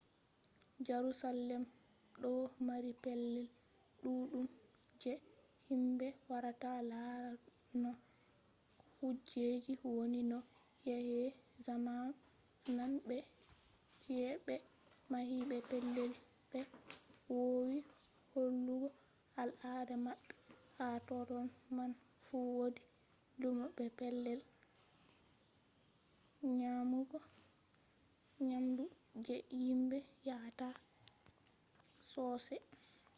[0.87, 1.63] jarusalem
[2.21, 2.31] ɗo
[2.67, 3.45] mari pellel
[4.01, 4.45] ɗuɗɗum
[5.01, 5.11] je
[5.67, 7.31] himɓe warata laara
[7.81, 7.91] no
[8.95, 10.37] kujeji woni no
[10.87, 11.19] yake
[11.65, 12.13] zamanu
[12.77, 13.17] nane be
[14.01, 14.55] chi’e ɓe
[15.11, 16.11] mahi be pellel
[16.51, 16.59] ɓe
[17.31, 17.77] woowi
[18.33, 18.89] hollugo
[19.41, 20.33] al ada maɓɓe
[20.77, 21.91] ha totton man
[22.25, 22.81] fu wodi
[23.41, 24.39] lumo be pellel
[26.57, 27.17] nyamugo
[28.49, 28.83] nyamdu
[29.25, 29.97] je himɓe
[30.27, 30.67] yahata
[32.11, 32.61] sossai